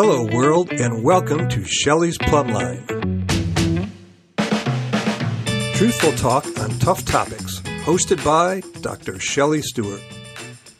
[0.00, 2.86] Hello, world, and welcome to Shelley's Plumb Line.
[5.74, 9.18] Truthful talk on tough topics, hosted by Dr.
[9.18, 10.00] Shelley Stewart.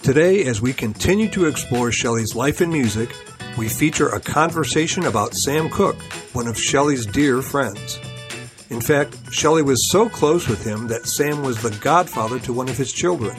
[0.04, 3.12] Today, as we continue to explore Shelley's life and music,
[3.58, 6.00] we feature a conversation about Sam Cooke,
[6.32, 7.98] one of Shelley's dear friends.
[8.70, 12.68] In fact, Shelley was so close with him that Sam was the godfather to one
[12.68, 13.36] of his children.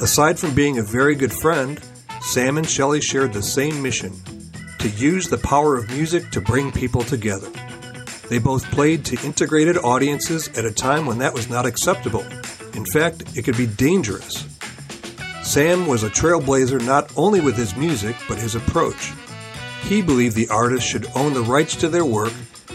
[0.00, 1.80] Aside from being a very good friend,
[2.20, 4.12] Sam and Shelley shared the same mission
[4.78, 7.50] to use the power of music to bring people together.
[8.28, 12.24] They both played to integrated audiences at a time when that was not acceptable.
[12.74, 14.46] In fact, it could be dangerous.
[15.42, 19.12] Sam was a trailblazer not only with his music, but his approach.
[19.82, 22.32] He believed the artists should own the rights to their work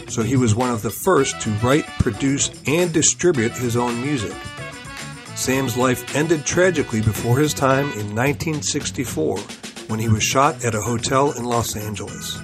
[0.08, 4.34] so he was one of the first to write, produce, and distribute his own music.
[5.34, 9.38] Sam's life ended tragically before his time in 1964
[9.88, 12.38] when he was shot at a hotel in Los Angeles.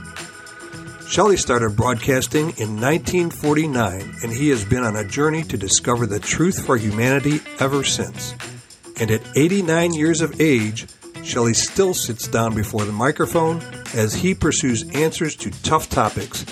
[1.09, 6.21] Shelley started broadcasting in 1949, and he has been on a journey to discover the
[6.21, 8.35] truth for humanity ever since.
[9.01, 10.87] And at 89 years of age,
[11.25, 13.61] Shelley still sits down before the microphone
[13.95, 16.45] as he pursues answers to tough topics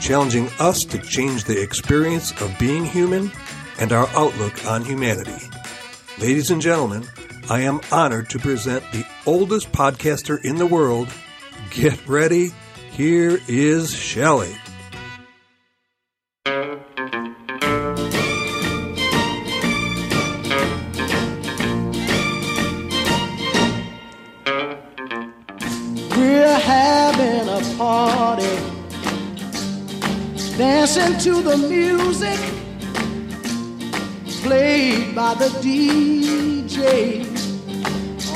[0.00, 3.30] challenging us to change the experience of being human
[3.78, 5.48] and our outlook on humanity.
[6.18, 7.06] Ladies and gentlemen,
[7.48, 11.08] I am honored to present the oldest podcaster in the world.
[11.70, 12.50] Get ready.
[12.90, 14.52] Here is Shelley.
[26.16, 28.56] We're having a party,
[30.56, 32.40] dancing to the music
[34.46, 37.25] played by the DJ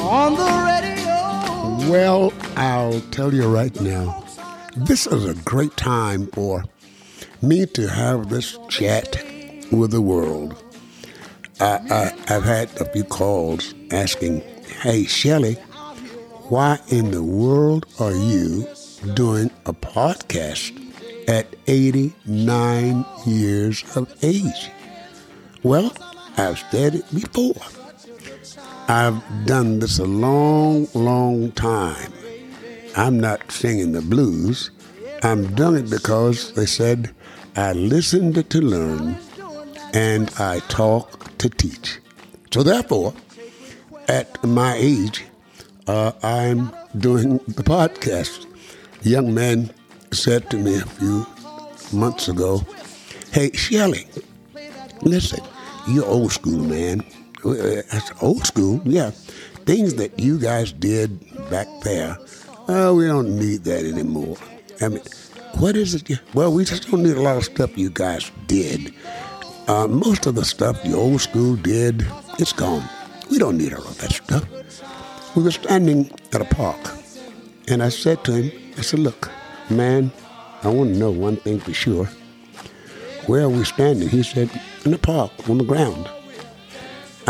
[0.01, 1.91] on the radio.
[1.91, 4.25] Well, I'll tell you right now,
[4.77, 6.65] this is a great time for
[7.43, 9.23] me to have this chat
[9.71, 10.63] with the world.
[11.61, 14.41] I, I, I've had a few calls asking,
[14.83, 15.55] hey, Shelley,
[16.49, 18.67] why in the world are you
[19.15, 20.77] doing a podcast
[21.29, 24.71] at 89 years of age?
[25.63, 25.93] Well,
[26.37, 27.55] I've said it before.
[28.91, 32.13] I've done this a long, long time.
[32.97, 34.73] I'm not singing the blues.
[35.23, 37.15] I'm doing it because they said
[37.55, 39.17] I listened to learn
[39.95, 42.01] and I talk to teach.
[42.51, 43.15] So therefore,
[44.09, 45.25] at my age,
[45.87, 48.45] uh, I'm doing the podcast.
[49.07, 49.71] A young man
[50.11, 51.25] said to me a few
[51.93, 52.67] months ago,
[53.31, 54.09] Hey, Shelley,
[55.03, 55.45] listen,
[55.87, 57.05] you're old school, man.
[57.45, 59.11] That's old school, yeah.
[59.65, 61.21] Things that you guys did
[61.51, 62.19] back there,
[62.69, 64.37] oh, we don't need that anymore.
[64.81, 65.03] I mean,
[65.59, 66.11] what is it?
[66.35, 68.95] Well, we just don't need a lot of stuff you guys did.
[69.69, 72.07] Uh, most of the stuff the old school did,
[72.39, 72.89] it's gone.
[73.31, 74.45] We don't need all of that stuff.
[75.37, 76.79] We were standing at a park,
[77.69, 79.31] and I said to him, I said, look,
[79.69, 80.11] man,
[80.63, 82.07] I want to know one thing for sure.
[83.27, 84.09] Where are we standing?
[84.09, 84.51] He said,
[84.85, 86.09] in the park, on the ground.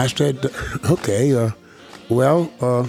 [0.00, 0.46] I said,
[0.90, 1.50] okay, uh,
[2.08, 2.84] well, uh,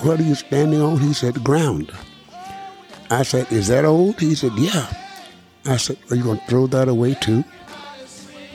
[0.00, 0.98] what are you standing on?
[0.98, 1.92] He said, ground.
[3.10, 4.18] I said, is that old?
[4.18, 4.90] He said, yeah.
[5.66, 7.44] I said, are you going to throw that away too?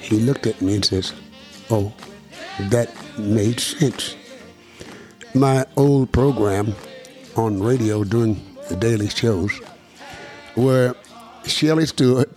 [0.01, 1.13] He looked at me and says,
[1.69, 1.93] oh,
[2.71, 4.15] that made sense.
[5.35, 6.73] My old program
[7.35, 9.51] on radio doing the daily shows
[10.55, 10.95] were
[11.45, 12.35] Shelley Stewart,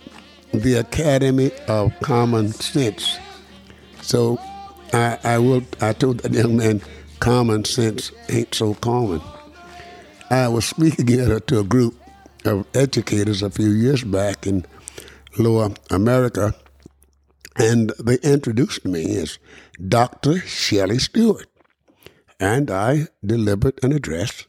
[0.53, 3.17] the Academy of Common Sense.
[4.01, 4.39] So
[4.93, 5.63] I, I will.
[5.81, 6.81] I told that young man,
[7.19, 9.21] common sense ain't so common.
[10.29, 11.95] I was speaking at a, to a group
[12.45, 14.65] of educators a few years back in
[15.37, 16.53] Lower America,
[17.55, 19.39] and they introduced me as
[19.87, 20.39] Dr.
[20.39, 21.47] Shelley Stewart.
[22.39, 24.45] And I delivered an address.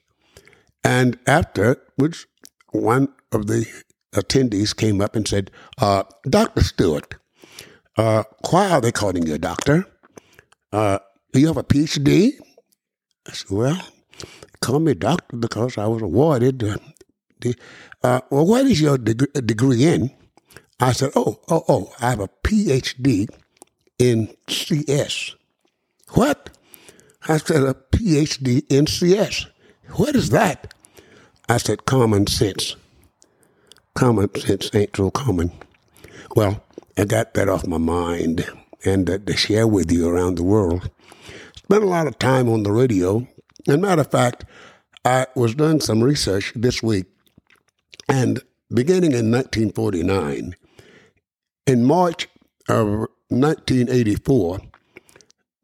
[0.83, 2.27] And afterwards,
[2.72, 3.66] one of the
[4.15, 6.63] attendees came up and said, uh, Dr.
[6.63, 7.15] Stewart,
[7.97, 9.86] uh, why are they calling you a doctor?
[10.74, 10.98] Uh,
[11.32, 12.32] do you have a PhD?
[13.28, 13.80] I said, well,
[14.60, 16.78] call me doctor because I was awarded uh,
[17.41, 17.54] the,
[18.03, 20.10] uh, well, what is your deg- degree in?
[20.80, 23.28] I said, oh, oh, oh, I have a PhD
[24.00, 25.36] in CS.
[26.15, 26.50] What?
[27.28, 29.47] I said, a PhD in CS.
[29.92, 30.74] What is that?
[31.48, 32.74] I said, common sense.
[33.94, 35.53] Common sense ain't so common.
[36.34, 36.65] Well,
[36.98, 38.44] I got that off my mind
[38.84, 40.91] and uh, to share with you around the world.
[41.57, 43.27] Spent a lot of time on the radio.
[43.69, 44.45] As a matter of fact,
[45.04, 47.07] I was doing some research this week
[48.09, 48.41] And
[48.72, 50.54] beginning in 1949,
[51.66, 52.28] in March
[52.69, 52.86] of
[53.28, 54.60] 1984,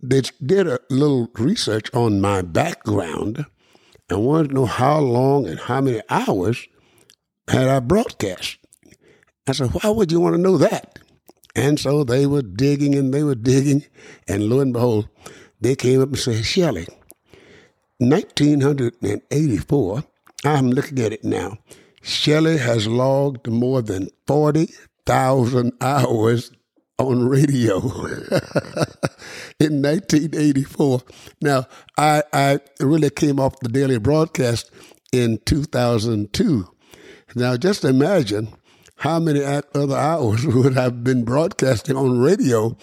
[0.02, 3.44] they did a little research on my background
[4.08, 6.66] and wanted to know how long and how many hours
[7.49, 8.58] had I broadcast.
[9.46, 10.99] I said, why would you want to know that?
[11.55, 13.85] And so they were digging and they were digging,
[14.29, 15.08] and lo and behold,
[15.61, 16.87] they came up and said, Shelley,
[17.99, 20.05] 1984,
[20.44, 21.58] I'm looking at it now,
[22.02, 26.52] Shelley has logged more than 40,000 hours
[26.99, 27.76] on radio
[29.58, 31.00] in 1984.
[31.43, 31.67] Now,
[31.99, 34.70] I, I really came off the daily broadcast
[35.12, 36.70] in 2002.
[37.35, 38.55] Now, just imagine
[39.00, 42.76] how many other hours would I have been broadcasting on radio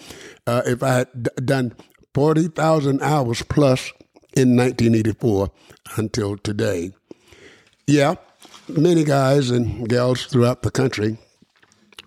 [0.46, 1.74] uh, if I had d- done
[2.14, 3.92] 40,000 hours plus
[4.34, 5.50] in 1984
[5.96, 6.92] until today.
[7.86, 8.16] Yeah,
[8.68, 11.18] many guys and gals throughout the country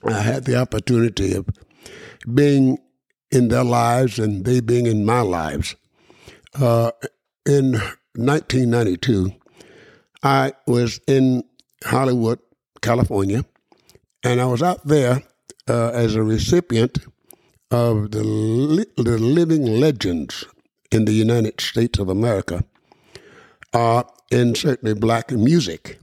[0.04, 1.48] I had the opportunity of
[2.34, 2.80] being
[3.32, 5.76] in their lives and they being in my lives.
[6.60, 6.92] Uh,
[7.46, 7.74] in
[8.16, 9.32] 1992,
[10.24, 11.44] I was in
[11.86, 12.40] Hollywood,
[12.82, 13.46] California,
[14.24, 15.24] and I was out there
[15.68, 17.00] uh, as a recipient
[17.70, 20.46] of the, li- the living legends
[20.92, 22.64] in the United States of America,
[23.74, 26.00] uh, in certainly black music.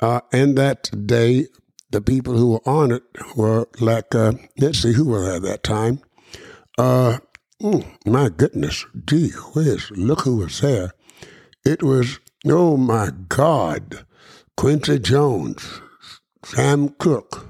[0.00, 1.46] Uh, and that day,
[1.90, 3.02] the people who were on it
[3.36, 6.00] were like, uh, let's see, who were at that time?
[6.76, 7.18] Uh,
[7.62, 10.92] mm, my goodness, gee whiz, look who was there.
[11.64, 14.04] It was, oh my God,
[14.56, 15.80] Quincy Jones,
[16.44, 17.48] Sam Cooke,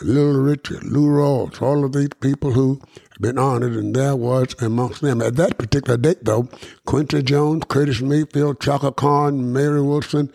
[0.00, 4.54] Little Richard, Lou Rawls, all of these people who have been honored, and there was
[4.62, 5.20] amongst them.
[5.20, 6.48] At that particular date, though,
[6.86, 10.32] Quincy Jones, Curtis Mayfield, Chaka Khan, Mary Wilson,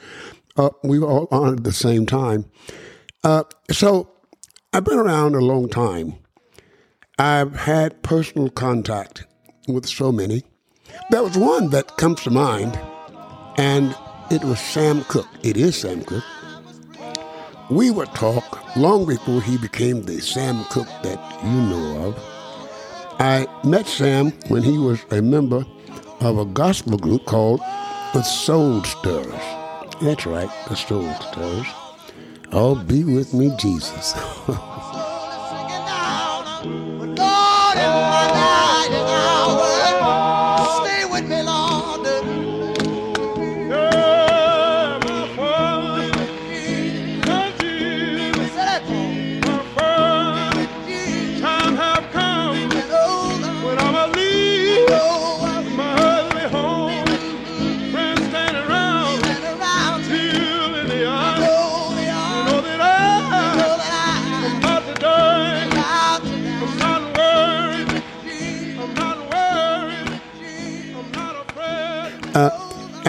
[0.56, 2.46] uh, we were all honored at the same time.
[3.24, 4.10] Uh, so
[4.72, 6.16] I've been around a long time.
[7.18, 9.26] I've had personal contact
[9.68, 10.44] with so many.
[11.10, 12.80] There was one that comes to mind,
[13.58, 13.96] and
[14.30, 15.28] it was Sam Cooke.
[15.42, 16.24] It is Sam Cooke.
[17.70, 22.20] We would talk long before he became the Sam Cooke that you know of.
[23.20, 25.66] I met Sam when he was a member
[26.20, 27.62] of a gospel group called
[28.14, 29.34] the Soul Stirrers.
[30.00, 31.68] That's right, the Soul Stirrers.
[32.52, 34.14] Oh, be with me, Jesus.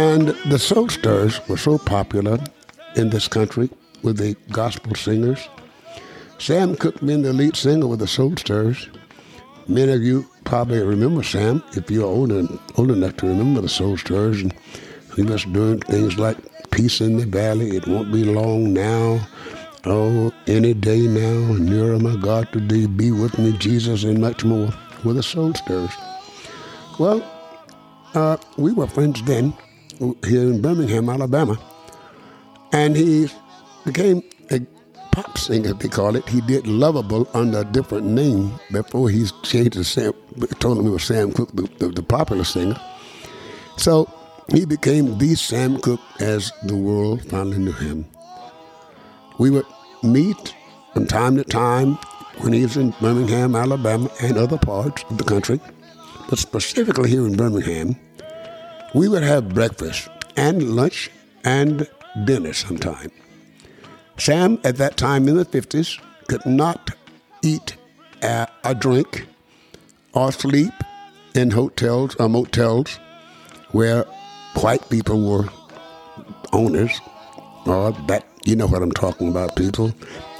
[0.06, 2.38] And the soul stirrers were so popular
[2.94, 3.68] in this country
[4.04, 5.48] with the gospel singers.
[6.38, 8.88] Sam Cooke being the lead singer with the soul stirrers.
[9.66, 12.30] Many of you probably remember Sam if you're old,
[12.76, 14.42] old enough to remember the soul stirrers.
[14.42, 14.54] And
[15.16, 16.38] he was doing things like
[16.70, 19.26] Peace in the Valley, It Won't Be Long Now,
[19.86, 24.44] Oh, Any Day Now, Nearer My God to Thee, Be With Me, Jesus, and much
[24.44, 24.72] more
[25.02, 25.96] with the soul stirrers.
[26.96, 27.28] Well,
[28.14, 29.52] uh, we were friends then
[29.98, 31.58] here in Birmingham, Alabama.
[32.72, 33.28] And he
[33.84, 34.60] became a
[35.12, 36.28] pop singer, they call it.
[36.28, 40.12] He did Lovable under a different name before he changed to Sam,
[40.58, 42.78] told him he was Sam Cooke, the, the, the popular singer.
[43.76, 44.10] So
[44.48, 48.06] he became the Sam Cooke as the world finally knew him.
[49.38, 49.66] We would
[50.02, 50.54] meet
[50.92, 51.94] from time to time
[52.38, 55.60] when he was in Birmingham, Alabama, and other parts of the country,
[56.28, 57.96] but specifically here in Birmingham
[58.96, 61.10] we would have breakfast and lunch
[61.44, 61.86] and
[62.24, 63.12] dinner sometime.
[64.16, 66.92] Sam, at that time in the 50s, could not
[67.42, 67.76] eat
[68.22, 69.26] a, a drink
[70.14, 70.72] or sleep
[71.34, 72.98] in hotels or motels
[73.72, 74.04] where
[74.62, 75.44] white people were
[76.54, 76.98] owners,
[77.66, 79.92] or that, you know what I'm talking about, people.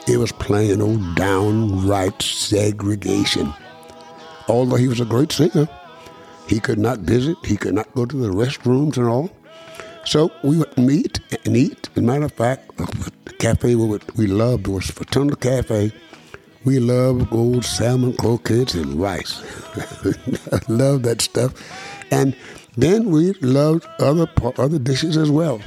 [0.08, 3.52] It was plain old downright segregation.
[4.48, 5.68] Although he was a great singer,
[6.47, 7.37] he could not visit.
[7.45, 9.31] He could not go to the restrooms and all.
[10.05, 11.88] So we would meet and eat.
[11.93, 15.93] As a matter of fact, the cafe we, loved was Fraternal Cafe.
[16.65, 19.43] We loved old salmon croquettes and rice.
[20.53, 21.53] I love that stuff.
[22.11, 22.37] And
[22.76, 25.61] then we loved other other dishes as well.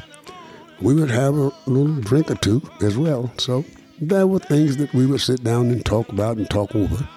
[0.81, 3.31] we would have a little drink or two as well.
[3.37, 3.65] So
[3.99, 7.07] there were things that we would sit down and talk about and talk over.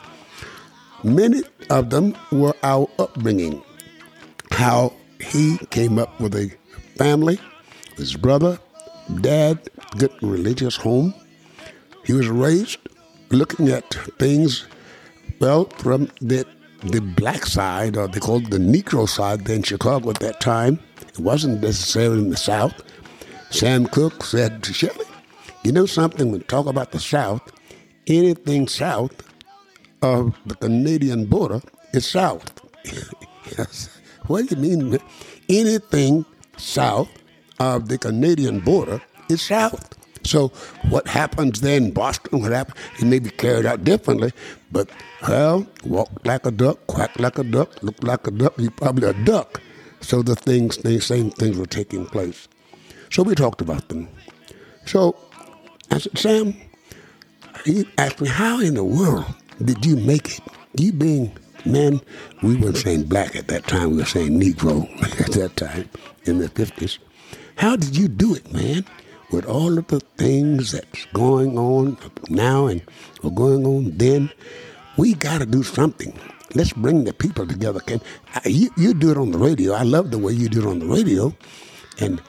[1.05, 3.63] Many of them were our upbringing,
[4.53, 6.49] how he came up with a
[6.97, 7.41] family,
[7.97, 8.61] his brother,
[9.21, 9.69] dad,
[9.99, 11.13] good religious home.
[12.05, 12.79] He was raised
[13.31, 14.67] looking at things,
[15.41, 16.47] well, from the,
[16.85, 20.79] the black side, or they called the Negro side in Chicago at that time.
[21.09, 22.81] It wasn't necessarily in the South.
[23.51, 25.07] Sam Cooke said to Shelley,
[25.65, 27.43] You know something, when talk about the South,
[28.07, 29.32] anything south
[30.03, 31.61] of the Canadian border
[31.93, 32.53] is south.
[33.59, 33.89] yes.
[34.27, 34.99] What do you mean?
[35.49, 36.25] Anything
[36.57, 37.09] south
[37.59, 39.99] of the Canadian border is south.
[40.25, 40.49] So
[40.89, 44.33] what happens then in Boston, what happens, it may be carried out differently,
[44.71, 44.89] but
[45.27, 49.09] well, walk like a duck, quack like a duck, look like a duck, you're probably
[49.09, 49.61] a duck.
[50.01, 52.49] So the things, the same things were taking place.
[53.11, 54.09] So we talked about them.
[54.85, 55.17] So
[55.91, 56.55] I said, Sam,
[57.65, 59.27] he asked me, how in the world
[59.65, 60.41] did you make it?
[60.75, 62.01] You being, man,
[62.43, 64.89] we weren't saying black at that time, we were saying Negro
[65.21, 65.89] at that time
[66.25, 66.99] in the 50s.
[67.57, 68.85] How did you do it, man?
[69.31, 71.97] With all of the things that's going on
[72.29, 72.83] now and
[73.23, 74.31] were going on then,
[74.97, 76.13] we got to do something.
[76.55, 77.81] Let's bring the people together.
[77.81, 78.01] Can
[78.45, 79.73] you, you do it on the radio?
[79.73, 81.35] I love the way you do it on the radio,
[81.99, 82.21] and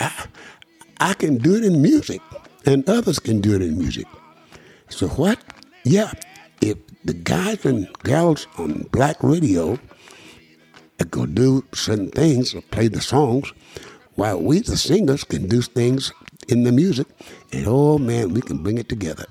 [0.00, 0.26] I,
[0.98, 2.20] I can do it in music,
[2.66, 4.06] and others can do it in music.
[4.88, 5.38] So what?
[5.84, 6.10] Yeah,
[7.04, 9.78] the guys and gals on black radio
[10.98, 13.52] that go do certain things or play the songs,
[14.14, 16.12] while we the singers can do things
[16.48, 17.06] in the music,
[17.52, 19.26] and oh man, we can bring it together.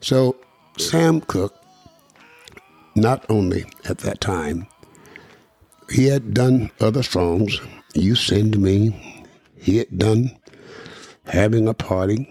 [0.00, 0.36] So
[0.78, 1.54] Sam Cooke,
[2.94, 4.66] not only at that time,
[5.90, 7.60] he had done other songs.
[7.94, 10.30] You send me, he had done
[11.24, 12.28] having a party,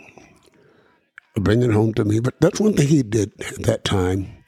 [1.36, 2.20] bringing it home to me.
[2.20, 4.40] But that's one thing he did at that time.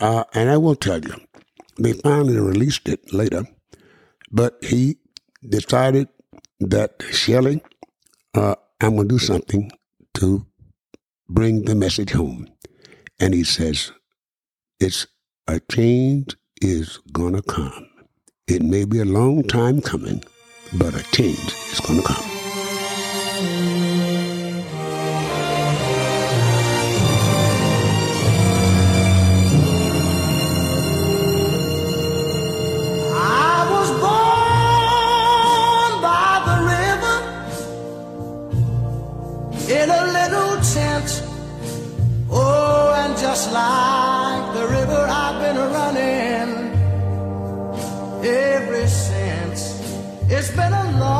[0.00, 1.14] Uh, and I will tell you,
[1.78, 3.44] they finally released it later,
[4.30, 4.98] but he
[5.48, 6.08] decided
[6.60, 7.62] that Shelley,
[8.34, 9.70] uh, I'm going to do something
[10.14, 10.46] to
[11.28, 12.48] bring the message home.
[13.18, 13.92] And he says,
[14.80, 15.06] it's
[15.46, 17.88] a change is going to come.
[18.46, 20.22] It may be a long time coming,
[20.74, 22.24] but a change is going to come.
[43.56, 46.48] Like the river, I've been running
[48.24, 49.60] ever since.
[50.34, 51.15] It's been a long,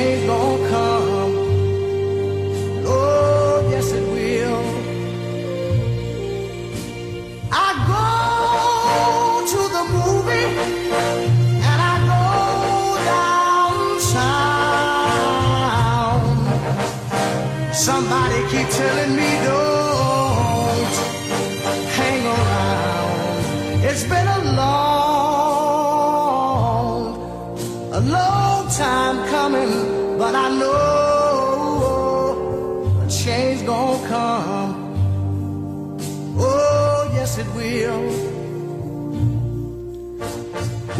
[0.00, 1.19] change gonna come.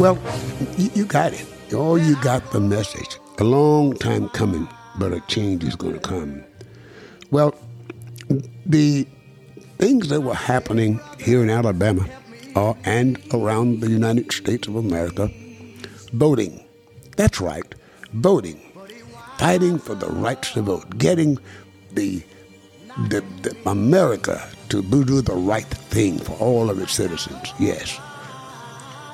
[0.01, 0.17] Well,
[0.77, 1.45] you, got it.
[1.73, 3.19] Oh, you got the message.
[3.37, 4.67] A long time coming,
[4.97, 6.43] but a change is going to come.
[7.29, 7.53] Well,
[8.65, 9.05] the
[9.77, 12.07] things that were happening here in Alabama
[12.55, 15.29] uh, and around the United States of America,
[16.13, 16.65] voting.
[17.15, 17.75] That's right,
[18.13, 18.59] voting.
[19.37, 20.97] Fighting for the rights to vote.
[20.97, 21.37] Getting
[21.91, 22.23] the,
[23.09, 27.53] the, the America to do the right thing for all of its citizens.
[27.59, 27.99] Yes.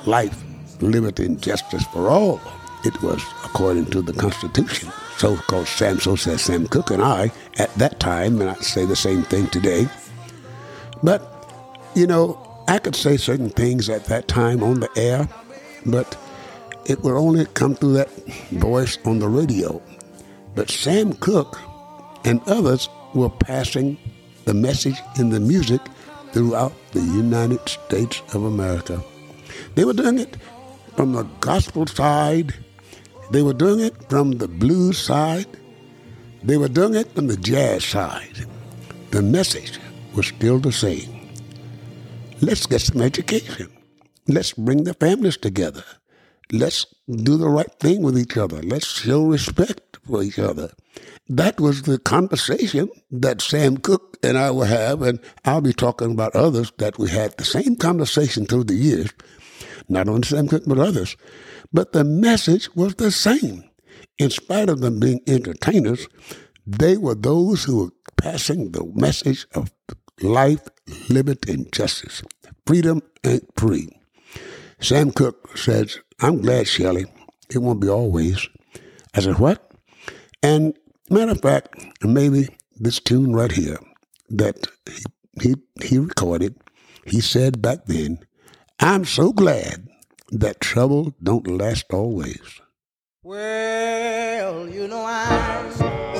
[0.06, 0.47] Life,
[0.79, 2.41] liberty, and justice for all.
[2.86, 4.91] It was according to the Constitution.
[5.17, 8.86] So, of course, Sam Sosa, Sam Cooke and I at that time, and I say
[8.86, 9.88] the same thing today.
[11.03, 11.34] But
[11.96, 15.27] you know, I could say certain things at that time on the air,
[15.86, 16.17] but
[16.86, 18.12] it would only come through that
[18.51, 19.81] voice on the radio.
[20.53, 21.57] But Sam Cooke
[22.24, 23.98] and others were passing
[24.46, 25.81] the message in the music
[26.31, 29.01] throughout the United States of America.
[29.75, 30.38] They were doing it
[30.98, 32.56] from the gospel side,
[33.30, 35.46] they were doing it from the blues side,
[36.44, 38.48] they were doing it from the jazz side.
[39.12, 39.80] The message
[40.16, 41.30] was still the same.
[42.42, 43.70] Let's get some education.
[44.27, 45.84] Let's bring the families together.
[46.51, 48.62] Let's do the right thing with each other.
[48.63, 50.72] Let's show respect for each other.
[51.30, 56.12] That was the conversation that Sam Cooke and I will have, and I'll be talking
[56.12, 59.12] about others that we had the same conversation through the years,
[59.89, 61.15] not only Sam Cooke, but others.
[61.72, 63.63] But the message was the same.
[64.17, 66.08] In spite of them being entertainers,
[66.65, 69.72] they were those who were passing the message of
[70.22, 70.67] life,
[71.10, 72.24] liberty, and justice.
[72.65, 73.89] Freedom ain't free.
[74.79, 77.06] Sam Cooke says, I'm glad, Shelley.
[77.50, 78.48] It won't be always.
[79.15, 79.72] I said, What?
[80.44, 80.77] And
[81.10, 83.79] matter of fact, maybe this tune right here
[84.29, 85.03] that he,
[85.41, 86.56] he, he recorded,
[87.06, 88.20] he said back then,
[88.79, 89.88] I'm so glad
[90.31, 92.62] that trouble don't last always.
[93.24, 95.72] Well, you know, I'm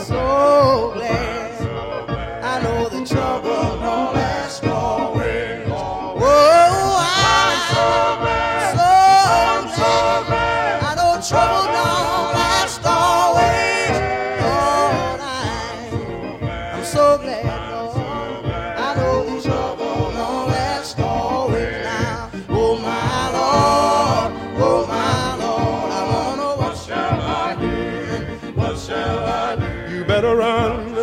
[0.04, 1.62] so glad
[2.44, 4.07] I know the trouble
[30.08, 30.96] better run,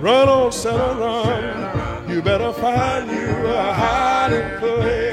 [0.00, 2.08] run on, Santa, run.
[2.08, 5.11] You better find you a hiding place.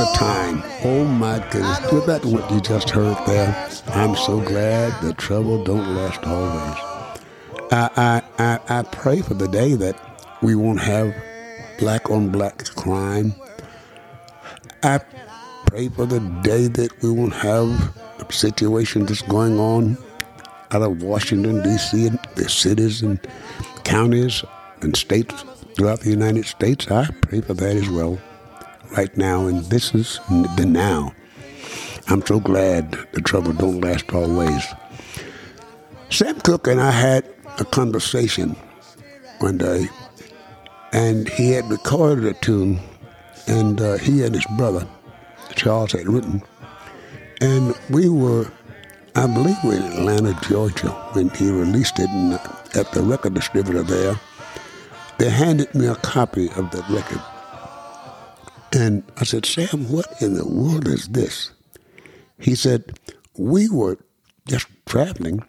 [0.00, 5.12] Time, oh my goodness, with that what you just heard there, I'm so glad the
[5.12, 7.22] trouble don't last always.
[7.70, 9.96] I, I, I, I pray for the day that
[10.40, 11.14] we won't have
[11.78, 13.34] black on black crime.
[14.82, 15.00] I
[15.66, 17.68] pray for the day that we won't have
[18.20, 19.98] a situation that's going on
[20.70, 23.20] out of Washington, D.C., and the cities and
[23.84, 24.44] counties
[24.80, 25.44] and states
[25.76, 26.90] throughout the United States.
[26.90, 28.18] I pray for that as well
[28.96, 30.20] right now, and this is
[30.56, 31.14] the now.
[32.08, 34.66] I'm so glad the trouble don't last always.
[36.10, 37.24] Sam Cooke and I had
[37.58, 38.56] a conversation
[39.38, 39.88] one day,
[40.92, 42.80] and he had recorded a tune,
[43.46, 44.86] and uh, he and his brother,
[45.54, 46.42] Charles, had written,
[47.40, 48.50] and we were,
[49.14, 52.34] I believe, we were in Atlanta, Georgia, when he released it, and
[52.74, 54.18] at the record distributor there,
[55.18, 57.20] they handed me a copy of that record.
[58.80, 61.50] And I said, Sam, what in the world is this?
[62.38, 62.98] He said,
[63.36, 63.98] We were
[64.48, 65.44] just traveling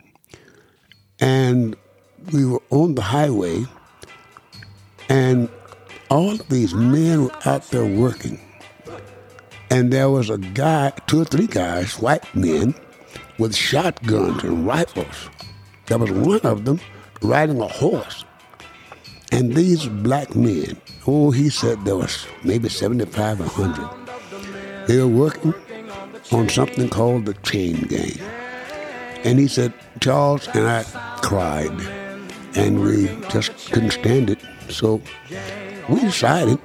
[1.17, 1.77] and
[2.33, 3.63] we were on the highway
[5.07, 5.47] and
[6.09, 8.37] all of these men were out there working.
[9.69, 12.75] And there was a guy, two or three guys, white men,
[13.39, 15.29] with shotguns and rifles.
[15.85, 16.81] There was one of them
[17.21, 18.25] riding a horse.
[19.31, 20.75] And these black men,
[21.07, 24.87] oh, he said there was maybe 75 or 100.
[24.87, 25.53] They were working
[26.31, 28.19] on something called the chain gang.
[29.23, 30.83] And he said, Charles and I
[31.21, 31.71] cried,
[32.55, 34.39] and we just couldn't stand it.
[34.69, 35.01] So
[35.89, 36.59] we decided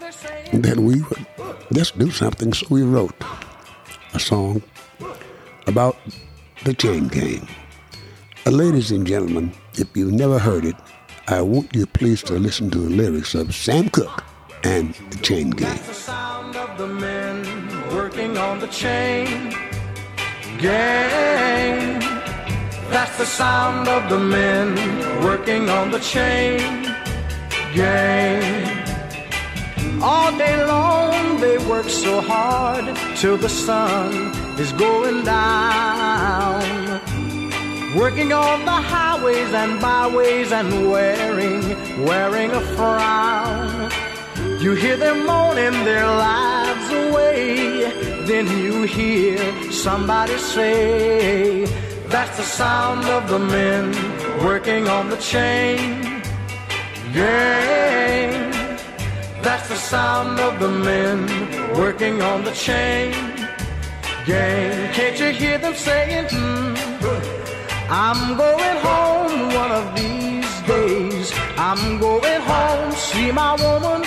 [0.53, 1.27] that we would
[1.73, 2.53] just do something.
[2.53, 3.15] So we wrote
[4.15, 4.63] a song
[5.67, 5.97] about
[6.65, 7.49] the chain gang.
[8.47, 10.77] Uh, ladies and gentlemen, if you've never heard it,
[11.29, 14.23] I want you please to listen to the lyrics of Sam Cooke
[14.65, 15.69] and the Chain Gang.
[15.69, 19.51] That's the sound of the men working on the chain
[20.59, 22.01] gang.
[22.91, 24.75] That's the sound of the men
[25.23, 26.83] working on the chain
[27.75, 28.67] gang.
[30.03, 32.85] All day long they work so hard
[33.17, 34.13] till the sun
[34.59, 36.63] is going down.
[37.97, 41.63] Working on the highways and byways and wearing,
[42.05, 43.76] wearing a frown.
[44.67, 47.85] You hear them moaning their lives away.
[48.27, 49.39] Then you hear
[49.71, 51.67] somebody say,
[52.09, 53.95] That's the sound of the men
[54.45, 56.03] working on the chain
[57.15, 58.51] gang.
[59.41, 61.21] That's the sound of the men
[61.79, 63.13] working on the chain
[64.27, 64.93] gang.
[64.95, 66.75] Can't you hear them saying, hmm,
[67.89, 70.26] I'm going home one of these.
[71.69, 74.05] I'm going home, see my woman,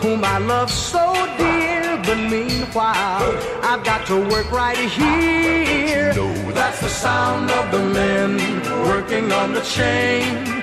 [0.00, 1.04] whom I love so
[1.36, 2.00] dear.
[2.06, 6.14] But meanwhile, I've got to work right here.
[6.14, 8.38] No, That's the sound of the men
[8.86, 10.62] working on the chain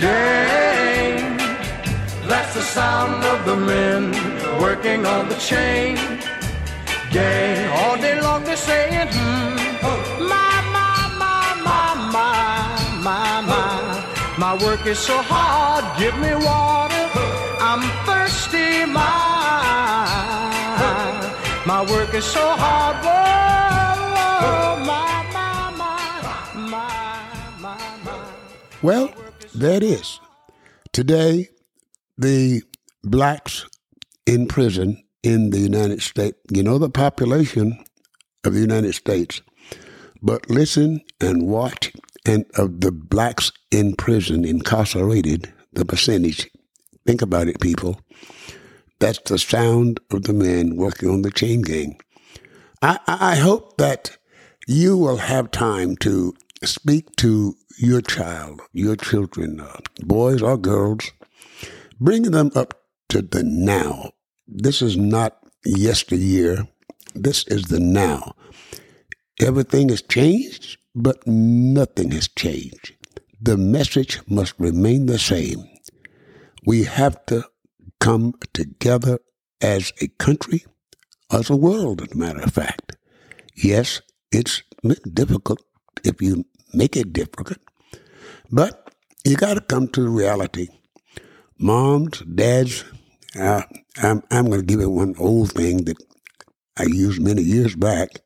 [0.00, 1.36] gang.
[2.26, 4.10] That's the sound of the men
[4.60, 5.94] working on the chain
[7.12, 7.68] gang.
[7.78, 10.47] All day long they're saying, hmm, my,
[14.38, 14.54] my.
[14.64, 17.10] Work is so hard, give me water.
[17.60, 19.28] I'm thirsty, my.
[21.66, 23.14] My work is so hard, my,
[24.80, 25.70] my,
[27.60, 28.18] my.
[28.80, 29.12] Well,
[29.54, 30.20] there it is.
[30.92, 31.48] Today,
[32.16, 32.62] the
[33.02, 33.66] blacks
[34.26, 37.84] in prison in the United States, you know the population
[38.44, 39.42] of the United States,
[40.22, 41.92] but listen and watch
[42.28, 46.50] and of the blacks in prison, incarcerated, the percentage.
[47.06, 48.00] Think about it, people.
[49.00, 51.98] That's the sound of the men working on the chain gang.
[52.82, 54.18] I, I hope that
[54.66, 61.10] you will have time to speak to your child, your children, uh, boys or girls,
[62.00, 64.10] bring them up to the now.
[64.46, 66.68] This is not yesteryear.
[67.14, 68.34] This is the now.
[69.40, 72.94] Everything has changed, but nothing has changed.
[73.40, 75.64] The message must remain the same.
[76.66, 77.44] We have to
[78.00, 79.20] come together
[79.60, 80.64] as a country,
[81.32, 82.96] as a world, as a matter of fact.
[83.56, 84.62] Yes, it's
[85.14, 85.60] difficult
[86.04, 87.58] if you make it difficult,
[88.50, 88.92] but
[89.24, 90.68] you got to come to the reality.
[91.58, 92.84] Moms, dads,
[93.38, 93.62] uh,
[94.02, 95.96] I'm, I'm going to give you one old thing that
[96.76, 98.20] I used many years back.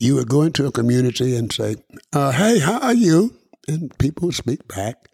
[0.00, 1.76] You would go into a community and say,
[2.12, 3.36] uh, Hey, how are you?
[3.68, 5.08] And people would speak back.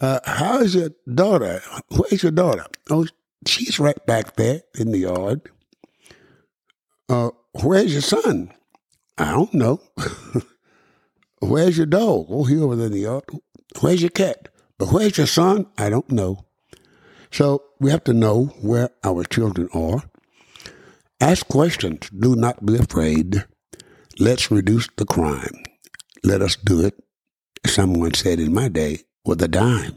[0.00, 1.60] Uh, how is your daughter?
[1.88, 2.64] Where's your daughter?
[2.88, 3.06] Oh,
[3.46, 5.50] she's right back there in the yard.
[7.08, 7.30] Uh,
[7.62, 8.52] where's your son?
[9.18, 9.80] I don't know.
[11.40, 12.26] where's your dog?
[12.30, 13.24] Oh, he over there in the yard.
[13.80, 14.48] Where's your cat?
[14.78, 15.66] But where's your son?
[15.76, 16.46] I don't know.
[17.30, 20.02] So we have to know where our children are.
[21.20, 22.08] Ask questions.
[22.10, 23.44] Do not be afraid.
[24.18, 25.64] Let's reduce the crime.
[26.22, 27.02] Let us do it.
[27.66, 29.96] Someone said in my day, with a dime.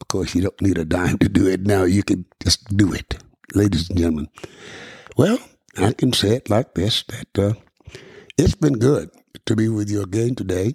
[0.00, 1.84] Of course, you don't need a dime to do it now.
[1.84, 3.16] You can just do it,
[3.54, 4.28] ladies and gentlemen.
[5.16, 5.38] Well,
[5.76, 7.54] I can say it like this that uh,
[8.38, 9.10] it's been good
[9.46, 10.74] to be with you again today.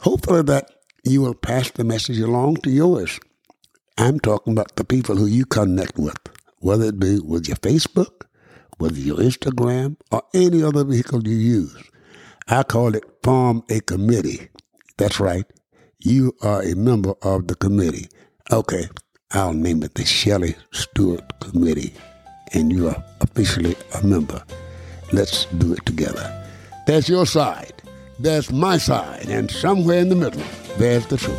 [0.00, 0.70] Hopefully, that
[1.04, 3.18] you will pass the message along to yours.
[3.98, 6.18] I'm talking about the people who you connect with,
[6.60, 8.22] whether it be with your Facebook,
[8.78, 11.76] with your Instagram, or any other vehicle you use.
[12.50, 14.48] I call it form a committee.
[14.96, 15.44] That's right.
[15.98, 18.08] You are a member of the committee.
[18.50, 18.88] Okay,
[19.32, 21.92] I'll name it the Shelley Stewart Committee,
[22.54, 24.42] and you are officially a member.
[25.12, 26.24] Let's do it together.
[26.86, 27.74] That's your side,
[28.18, 30.42] that's my side, and somewhere in the middle,
[30.78, 31.36] there's the truth.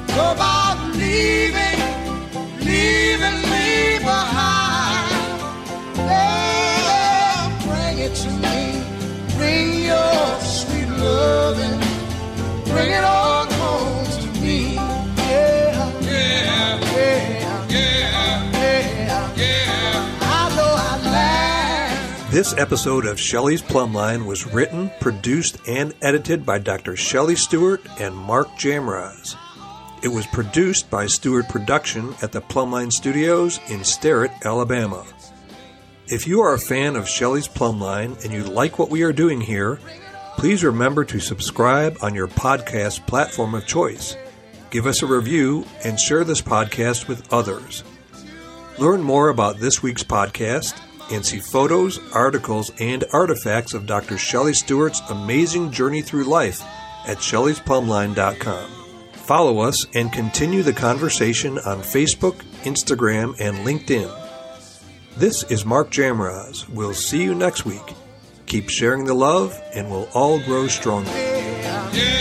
[0.10, 1.61] about leaving,
[22.42, 26.96] This episode of Shelley's Plumb Line was written, produced, and edited by Dr.
[26.96, 29.36] Shelley Stewart and Mark Jamraz.
[30.02, 35.06] It was produced by Stewart Production at the Plumline Studios in Sterrett, Alabama.
[36.08, 39.14] If you are a fan of Shelley's Plumb Line and you like what we are
[39.14, 39.80] doing here,
[40.36, 44.18] please remember to subscribe on your podcast platform of choice.
[44.72, 47.84] Give us a review and share this podcast with others.
[48.80, 54.18] Learn more about this week's podcast and see photos, articles, and artifacts of Dr.
[54.18, 56.62] Shelley Stewart's amazing journey through life
[57.06, 58.72] at shelley'splumline.com.
[59.14, 64.12] Follow us and continue the conversation on Facebook, Instagram, and LinkedIn.
[65.18, 66.68] This is Mark Jamraz.
[66.70, 67.94] We'll see you next week.
[68.46, 71.12] Keep sharing the love, and we'll all grow stronger.
[71.12, 72.21] Yeah,